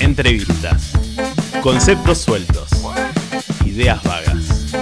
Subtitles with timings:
[0.00, 0.92] Entrevistas.
[1.62, 2.68] Conceptos sueltos.
[3.64, 4.72] Ideas vagas.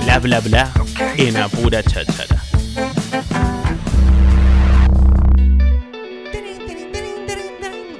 [0.00, 0.72] Y bla bla bla
[1.16, 2.42] en apura cháchara.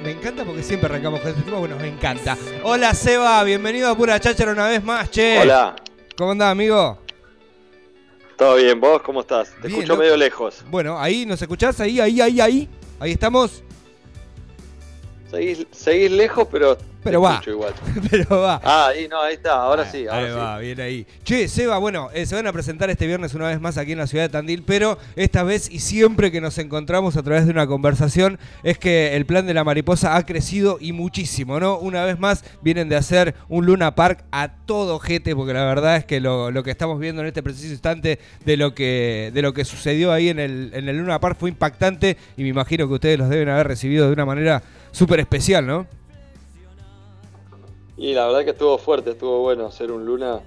[0.03, 2.37] Me encanta porque siempre arrancamos con este tema, bueno, me encanta.
[2.63, 5.39] Hola Seba, bienvenido a Pura Cháchara una vez más, che.
[5.39, 5.75] Hola,
[6.17, 6.99] ¿Cómo andás, amigo?
[8.37, 8.79] ¿todo bien?
[8.79, 9.49] ¿Vos cómo estás?
[9.61, 10.63] Te Bien, escucho medio lejos.
[10.69, 11.79] Bueno, ahí, ¿nos escuchás?
[11.79, 12.69] Ahí, ahí, ahí, ahí.
[12.99, 13.63] Ahí estamos.
[15.29, 17.41] Seguís, seguís lejos, pero, Pero va.
[17.45, 17.73] igual.
[18.09, 18.61] Pero va.
[18.63, 21.05] Ah, ahí no, ahí está, ahora Ah, sí, Ahí ahora va, bien ahí.
[21.23, 23.97] Che, Seba, bueno, eh, se van a presentar este viernes una vez más aquí en
[23.97, 27.51] la ciudad de Tandil, pero esta vez y siempre que nos encontramos a través de
[27.51, 31.77] una conversación es que el plan de la mariposa ha crecido y muchísimo, ¿no?
[31.77, 35.97] Una vez más vienen de hacer un Luna Park a todo jete, porque la verdad
[35.97, 39.41] es que lo, lo que estamos viendo en este preciso instante de lo que, de
[39.41, 42.87] lo que sucedió ahí en el, en el Luna Park fue impactante y me imagino
[42.87, 44.63] que ustedes los deben haber recibido de una manera
[44.97, 45.85] súper especial, ¿no?
[47.97, 50.39] Y la verdad que estuvo fuerte, estuvo bueno hacer un Luna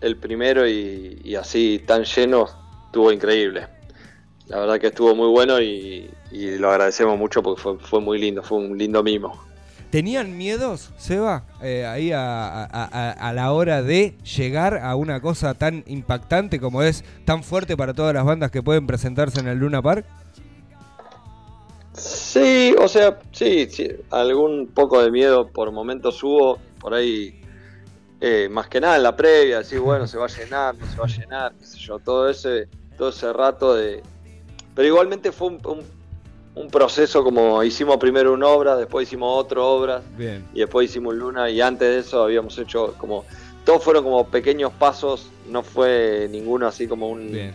[0.00, 2.46] el primero y, y así tan lleno,
[2.86, 3.66] estuvo increíble.
[4.48, 8.18] La verdad que estuvo muy bueno y, y lo agradecemos mucho porque fue, fue muy
[8.18, 9.42] lindo, fue un lindo mimo.
[9.90, 15.20] ¿Tenían miedos, Seba, eh, ahí a, a- a- a la hora de llegar a una
[15.20, 19.46] cosa tan impactante como es tan fuerte para todas las bandas que pueden presentarse en
[19.48, 20.04] el Luna Park?
[21.96, 27.40] Sí, o sea, sí, sí, algún poco de miedo por momentos hubo, por ahí,
[28.20, 30.96] eh, más que nada en la previa, decir, bueno, se va a llenar, no se
[30.98, 34.02] va a llenar, qué sé yo, todo ese, todo ese rato de...
[34.74, 36.04] Pero igualmente fue un, un-
[36.56, 40.44] un proceso como hicimos primero una obra, después hicimos otra obra, Bien.
[40.54, 43.24] y después hicimos Luna, y antes de eso habíamos hecho como...
[43.64, 47.30] Todos fueron como pequeños pasos, no fue ninguno así como un...
[47.32, 47.54] Bien.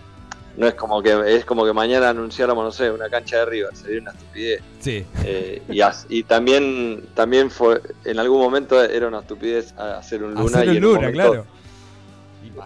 [0.59, 3.75] No es como que es como que mañana anunciáramos, no sé, una cancha de River,
[3.75, 4.61] sería una estupidez.
[4.81, 5.05] Sí.
[5.23, 10.21] Eh, y, as- y también también fue en algún momento era una estupidez a- hacer
[10.21, 11.45] un Luna Hacer y un en un Luna, momento- claro.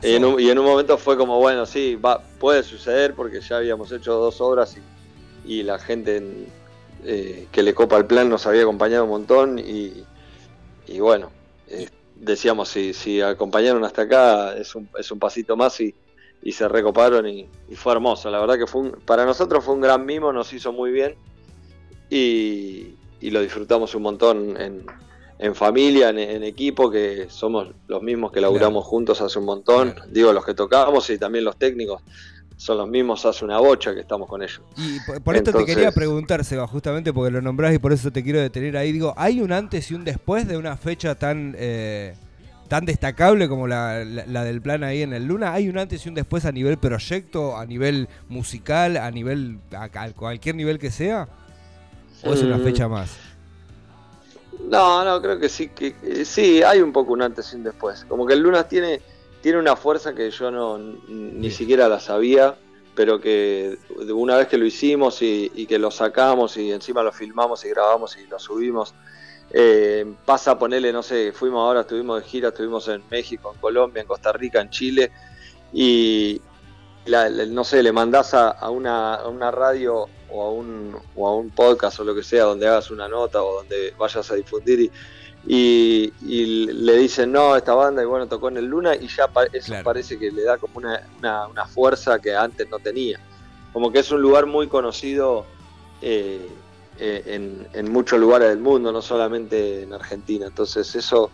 [0.01, 3.13] Y y en, un, y en un momento fue como bueno sí va puede suceder
[3.13, 4.75] porque ya habíamos hecho dos obras
[5.45, 6.47] y, y la gente en-
[7.05, 10.03] eh, que le copa el plan nos había acompañado un montón y,
[10.87, 11.29] y bueno
[11.67, 15.93] eh, decíamos si, si acompañaron hasta acá es un, es un pasito más y,
[16.43, 19.73] y se recoparon y, y fue hermoso la verdad que fue un- para nosotros fue
[19.75, 21.15] un gran mimo nos hizo muy bien
[22.09, 24.85] y, y lo disfrutamos un montón en,
[25.39, 29.91] en familia, en, en equipo, que somos los mismos que laburamos juntos hace un montón.
[29.91, 30.09] Claro.
[30.11, 32.01] Digo, los que tocamos y también los técnicos
[32.55, 34.61] son los mismos hace una bocha que estamos con ellos.
[34.77, 38.11] Y por, por esto te quería preguntar, Seba, justamente porque lo nombrás y por eso
[38.11, 38.91] te quiero detener ahí.
[38.91, 42.13] Digo, ¿hay un antes y un después de una fecha tan eh,
[42.67, 45.53] tan destacable como la, la- la del plan ahí en el Luna?
[45.53, 49.89] ¿Hay un antes y un después a nivel proyecto, a nivel musical, a nivel a,
[49.93, 51.29] a cualquier nivel que sea?
[52.21, 52.59] ¿O es una Mm.
[52.59, 53.21] fecha más?
[54.59, 57.63] No, no, creo que sí, que que sí, hay un poco un antes y un
[57.63, 58.05] después.
[58.05, 59.01] Como que el Lunas tiene,
[59.41, 62.57] tiene una fuerza que yo no ni siquiera la sabía,
[62.93, 63.77] pero que
[64.13, 67.69] una vez que lo hicimos y, y que lo sacamos y encima lo filmamos y
[67.69, 68.93] grabamos y lo subimos,
[69.53, 73.59] eh, pasa a ponerle, no sé, fuimos ahora, estuvimos de gira, estuvimos en México, en
[73.61, 75.11] Colombia, en Costa Rica, en Chile,
[75.71, 76.41] y
[77.05, 80.95] la- la- no sé, le mandás a, a una, a una radio o a, un,
[81.15, 84.31] o a un podcast o lo que sea donde hagas una nota o donde vayas
[84.31, 84.91] a difundir y,
[85.45, 89.27] y, y le dicen no, esta banda y bueno, tocó en el Luna y ya
[89.27, 89.83] pa- eso Claro.
[89.83, 93.19] parece que le da como una, una, una fuerza que antes no tenía.
[93.73, 95.45] Como que es un lugar muy conocido
[96.01, 96.47] eh,
[96.99, 100.47] eh, en, en muchos lugares del mundo, no solamente en Argentina.
[100.47, 101.29] Entonces eso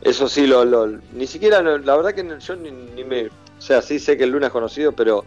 [0.00, 3.30] eso sí, lo, lo- ni siquiera, la verdad que no- yo ni, ni me, o
[3.60, 5.24] sea, sí sé que el Luna es conocido, pero,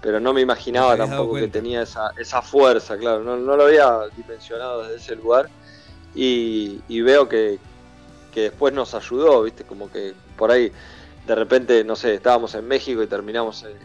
[0.00, 3.98] pero no me imaginaba tampoco que tenía esa, esa fuerza, claro, no, no lo había
[4.16, 5.48] dimensionado desde ese lugar
[6.14, 7.58] y, y veo que,
[8.32, 10.70] que después nos ayudó, viste, como que por ahí
[11.26, 13.76] de repente, no sé, estábamos en México y terminamos en,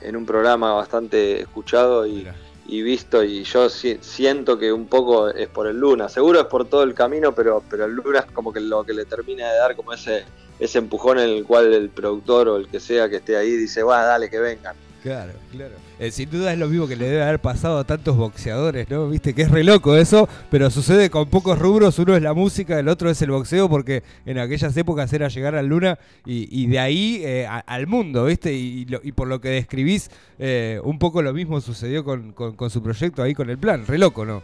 [0.00, 2.22] en un programa bastante escuchado y.
[2.68, 6.46] y visto y yo si- siento que un poco es por el Luna, seguro es
[6.46, 9.50] por todo el camino, pero, pero el Luna es como que lo que le termina
[9.52, 10.24] de dar como ese,
[10.58, 13.82] ese empujón en el cual el productor o el que sea que esté ahí dice,
[13.82, 14.74] va, dale, que vengan.
[15.06, 15.74] Claro, claro.
[16.00, 19.08] Eh, sin duda es lo mismo que le debe haber pasado a tantos boxeadores, ¿no?
[19.08, 21.96] Viste que es re loco eso, pero sucede con pocos rubros.
[22.00, 25.54] Uno es la música, el otro es el boxeo, porque en aquellas épocas era llegar
[25.54, 28.52] a Luna y, y de ahí eh, a- al mundo, ¿viste?
[28.52, 30.10] Y, y lo- y por lo que describís,
[30.40, 33.86] eh, un poco lo mismo sucedió con, con- con su proyecto ahí con el plan.
[33.86, 34.42] Re loco, ¿no?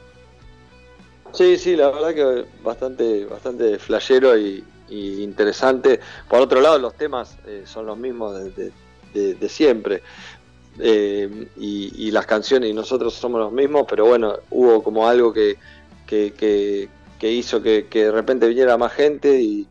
[1.32, 5.98] Sí, sí, la verdad que bastante, bastante flashero y, y interesante.
[6.28, 8.72] Por otro lado, los temas eh, son los mismos de, de-
[9.12, 10.02] de- de siempre.
[10.78, 15.32] Eh, y, y las canciones y nosotros somos los mismos, pero bueno, hubo como algo
[15.32, 15.58] que,
[16.06, 16.88] que, que-
[17.30, 19.68] hizo que, de repente viniera más gente y,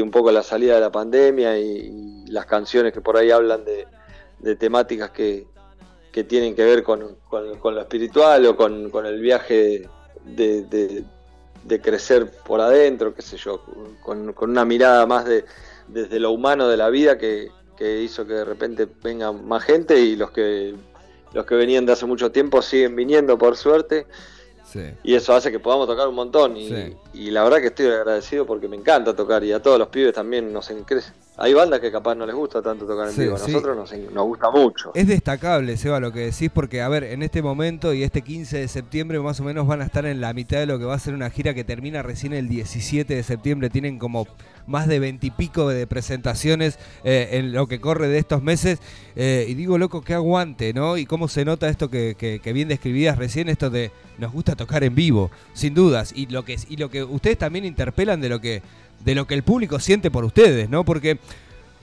[0.00, 4.56] un poco la salida de la pandemia y, las canciones que por ahí hablan de,
[4.56, 5.46] temáticas que,
[6.28, 9.88] tienen que ver con, lo espiritual o con, el viaje
[10.24, 11.04] de,
[11.82, 13.62] crecer por adentro, qué sé yo,
[14.02, 15.44] con, una mirada más de,
[15.88, 19.98] desde lo humano de la vida que, que hizo que de repente venga más gente
[20.00, 20.74] y los que
[21.32, 24.06] los que venían de hace mucho tiempo siguen viniendo por suerte.
[25.02, 26.56] Y eso hace que podamos tocar un montón.
[26.56, 30.12] Y, la verdad que estoy agradecido porque me encanta tocar y a todos los pibes
[30.12, 31.12] también nos crece.
[31.40, 34.24] Hay bandas que capaz no les gusta tanto tocar en vivo, a nosotros nos, nos,
[34.26, 34.90] gusta mucho.
[34.94, 38.58] Es destacable, Seba, lo que decís, porque, a ver, en este momento y este 15
[38.58, 40.94] de septiembre más o menos van a estar en la mitad de lo que va
[40.94, 43.70] a ser una gira que termina recién el 17 de septiembre.
[43.70, 44.26] Tienen como
[44.66, 48.80] más de veintipico de presentaciones eh, en lo que corre de estos meses.
[49.14, 50.96] Eh, y digo, loco, que aguante, ¿no?
[50.96, 54.82] Y cómo se nota esto que, que, bien describías recién, esto de nos gusta tocar
[54.82, 56.12] en vivo, sin dudas.
[56.16, 58.62] Y lo que, y lo que ustedes también interpelan de lo que
[59.04, 60.84] de lo que el público siente por ustedes, ¿no?
[60.84, 61.18] Porque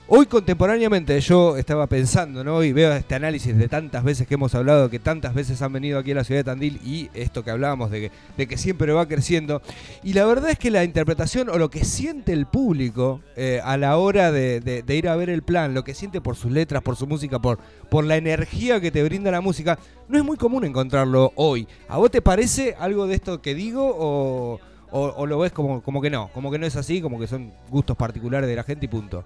[0.08, 2.62] hoy contemporáneamente yo estaba pensando, ¿no?
[2.62, 5.98] Y veo este análisis de tantas veces que hemos hablado, que tantas veces han venido
[5.98, 9.62] aquí a la ciudad de Tandil y esto que hablábamos de que, siempre va creciendo.
[10.02, 13.76] Y la verdad es que la interpretación o lo que siente el público eh, a
[13.76, 16.96] la hora de, ir a ver el plan, lo que siente por sus letras, por
[16.96, 17.58] su música, por,
[17.90, 19.78] por la energía que te brinda la música,
[20.08, 21.66] no es muy común encontrarlo hoy.
[21.88, 24.60] ¿A vos te parece algo de esto que digo o...
[24.90, 27.52] O, lo ves como, como que no, como que no es así, como que son
[27.68, 29.24] gustos particulares de la gente y punto.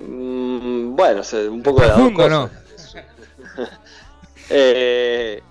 [0.00, 2.50] Mm, bueno, un poco de la ¿no?
[4.50, 5.42] eh,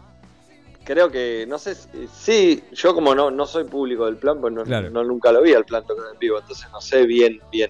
[0.83, 1.75] creo que, no sé,
[2.13, 5.53] sí, yo como no, no soy público del plan, pues no, no nunca lo vi
[5.53, 7.69] al plan tocar en vivo, entonces no sé bien, bien.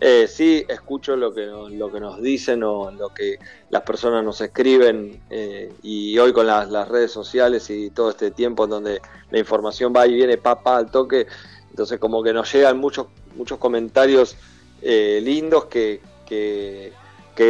[0.00, 3.38] Eh, sí, escucho lo que, lo que nos dicen o lo que
[3.70, 8.64] las personas nos escriben eh, y hoy con las, redes sociales y todo este tiempo
[8.64, 9.00] en donde
[9.30, 11.26] la información va y viene papá al toque,
[11.70, 14.36] entonces como que nos llegan muchos, muchos comentarios
[14.82, 16.92] eh, lindos que, que,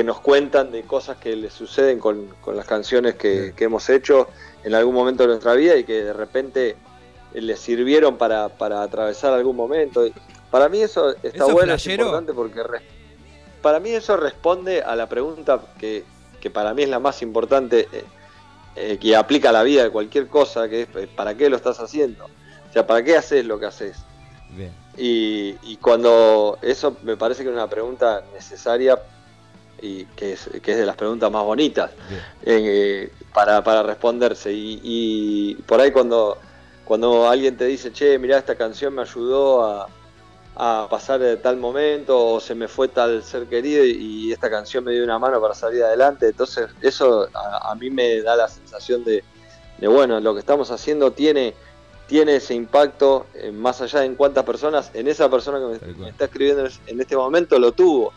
[0.04, 4.28] nos cuentan de cosas que les suceden con, las canciones que, hemos hecho
[4.64, 6.76] en algún momento de nuestra vida y que de repente
[7.34, 10.06] les sirvieron para, para atravesar algún momento.
[10.50, 12.62] Para mí eso está bueno, es importante porque
[13.60, 16.04] para mí eso responde a la pregunta que,
[16.52, 18.04] para mí es la más importante eh,
[18.76, 21.56] eh, que aplica a la vida de cualquier cosa, que es eh, ¿para qué lo
[21.56, 22.24] estás haciendo?
[22.24, 23.98] O sea, ¿para qué haces lo que haces?
[24.96, 28.98] Y, cuando eso me parece que es una pregunta necesaria
[29.80, 31.90] y que es, que es de las preguntas más bonitas
[33.32, 34.52] para, para responderse.
[34.52, 36.38] Y, y por ahí cuando,
[36.84, 39.88] cuando alguien te dice, che, mira, esta canción me ayudó a,
[40.60, 44.84] a pasar de tal momento o se me fue tal ser querido y, esta canción
[44.84, 46.26] me dio una mano para salir adelante.
[46.26, 49.22] Entonces eso a, mí me da la sensación de,
[49.80, 51.54] bueno, lo que estamos haciendo tiene,
[52.08, 56.08] tiene ese impacto eh, más allá de en cuántas personas, en esa persona que me,
[56.08, 58.12] está escribiendo en este momento lo tuvo.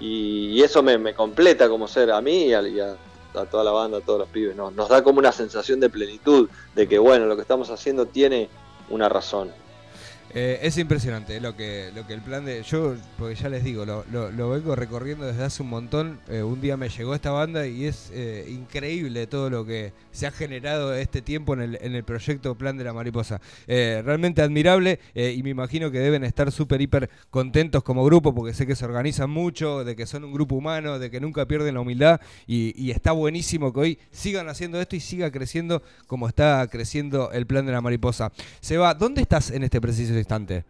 [0.00, 2.96] Y, eso me, completa como ser a mí y a,
[3.50, 4.56] toda la banda, a todos los pibes.
[4.56, 8.48] Nos da como una sensación de plenitud, de que bueno, lo que estamos haciendo tiene
[8.90, 9.63] una razón.
[10.36, 12.64] Eh, es impresionante lo que, lo que el plan de.
[12.64, 16.18] Yo, porque ya les digo, lo, lo, vengo recorriendo desde hace un montón.
[16.28, 20.26] Eh, un día me llegó esta banda y es eh, increíble todo lo que se
[20.26, 23.40] ha generado este tiempo en el, en el proyecto Plan de la Mariposa.
[23.66, 28.66] realmente admirable y me imagino que deben estar súper, hiper contentos como grupo porque sé
[28.66, 31.80] que se organizan mucho, de que son un grupo humano, de que nunca pierden la
[31.80, 36.66] humildad y, y está buenísimo que hoy sigan haciendo esto y siga creciendo como está
[36.70, 38.32] creciendo el Plan de la Mariposa.
[38.60, 40.64] Seba, ¿dónde estás en este preciso instante?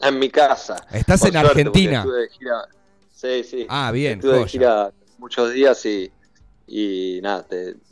[0.00, 0.76] En mi casa.
[0.92, 2.06] ¿Estás en Argentina?
[3.12, 3.66] Sí, sí.
[3.68, 4.20] Ah, bien.
[4.20, 6.12] Estuve de gira muchos días y,
[6.68, 7.44] y nada,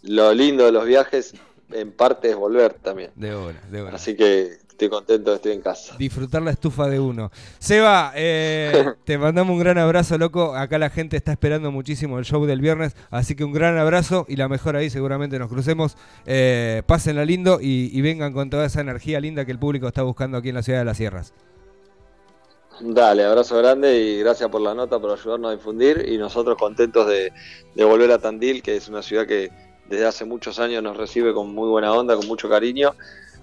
[0.02, 1.35] lo lindo de los viajes
[1.73, 3.11] en parte es volver también.
[3.16, 3.97] De hora, de hora.
[3.97, 5.97] Así que estoy contento de estar en casa.
[5.99, 7.30] Disfrutar la estufa de uno.
[7.59, 10.54] Seba, eh, te mandamos un gran abrazo, loco.
[10.54, 14.26] Acá la gente está esperando muchísimo el show del viernes, así que un gran abrazo
[14.28, 15.97] y la mejor ahí seguramente nos crucemos.
[16.26, 20.37] Eh, pásenla lindo y, vengan con toda esa energía linda que el público está buscando
[20.37, 21.33] aquí en la ciudad de las sierras.
[22.78, 27.09] Dale, abrazo grande y gracias por la nota, por ayudarnos a difundir y nosotros contentos
[27.09, 27.33] de
[27.85, 29.50] volver a Tandil, que es una ciudad que
[29.88, 32.95] desde hace muchos años nos recibe con muy buena onda, con mucho cariño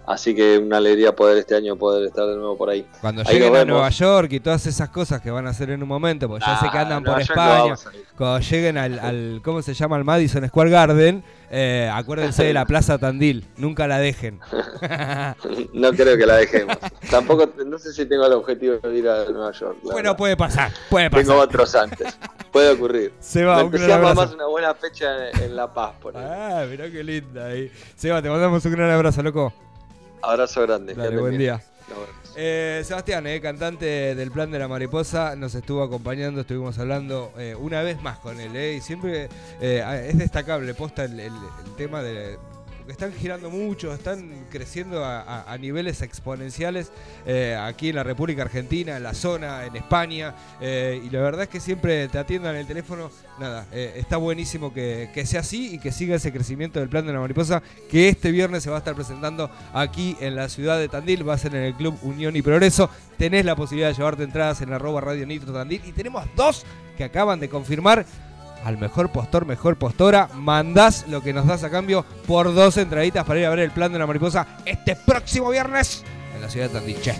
[0.05, 2.85] Así que una alegría poder este año poder estar de nuevo por ahí.
[2.99, 5.87] Cuando lleguen a Nueva York y todas esas cosas que van a hacer en un
[5.87, 7.75] momento, porque ya sé que andan por España,
[8.17, 9.95] cuando lleguen al, ¿cómo se llama?
[9.95, 14.39] Al Madison Square Garden, eh, acuérdense de la Plaza Tandil, nunca la dejen.
[15.73, 16.77] no creo que la dejemos.
[17.09, 19.77] Tampoco, no sé si tengo el objetivo de ir a Nueva York.
[19.83, 21.25] Bueno, puede pasar, puede pasar.
[21.25, 22.17] Tengo otros antes,
[22.51, 23.13] puede ocurrir.
[23.19, 27.45] Se va, Me más una buena fecha en, La Paz, por Ah, mirá qué linda
[27.45, 27.71] ahí.
[27.95, 29.53] Seba, te mandamos un gran abrazo, loco.
[30.23, 30.93] Abrazo grande.
[30.93, 31.61] Dale, buen día.
[32.35, 37.55] Eh, Sebastián, eh, cantante del Plan de la Mariposa, nos estuvo acompañando, estuvimos hablando eh,
[37.55, 39.29] una vez más con él, y siempre
[39.61, 41.31] es destacable, posta el
[41.77, 42.39] tema de,
[42.87, 46.91] están girando mucho, están creciendo a, niveles exponenciales
[47.25, 51.43] eh, aquí en la República Argentina, en la zona, en España, eh, y la verdad
[51.43, 53.09] es que siempre te atiendan el teléfono.
[53.39, 57.13] Nada, eh, está buenísimo que, sea así y que siga ese crecimiento del plan de
[57.13, 60.89] la mariposa que este viernes se va a estar presentando aquí en la ciudad de
[60.89, 62.89] Tandil, va a ser en el Club Unión y Progreso.
[63.17, 66.65] Tenés la posibilidad de llevarte entradas en arroba Radio Nitro Tandil y tenemos dos
[66.97, 68.05] que acaban de confirmar
[68.63, 73.25] al mejor postor, mejor postora, mandás lo que nos das a cambio por dos entraditas
[73.25, 76.03] para ir a ver el plan de la mariposa este próximo viernes
[76.35, 77.15] en la ciudad de Tandiche.